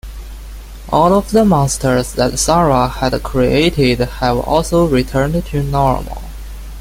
All 0.89 1.13
of 1.13 1.29
the 1.29 1.45
monsters 1.45 2.13
that 2.13 2.39
Sarah 2.39 2.87
had 2.87 3.21
created 3.21 3.99
have 3.99 4.37
also 4.39 4.87
returned 4.87 5.45
to 5.45 5.61
normal. 5.61 6.23